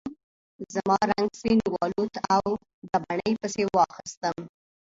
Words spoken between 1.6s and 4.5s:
والوت او ګبڼۍ پسې واخیستم.